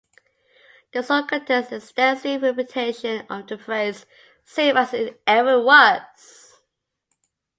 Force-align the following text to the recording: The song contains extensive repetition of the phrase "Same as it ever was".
The 0.93 1.03
song 1.03 1.27
contains 1.27 1.71
extensive 1.71 2.41
repetition 2.41 3.23
of 3.29 3.45
the 3.45 3.55
phrase 3.55 4.07
"Same 4.43 4.75
as 4.75 4.95
it 4.95 5.21
ever 5.27 5.61
was". 5.61 6.59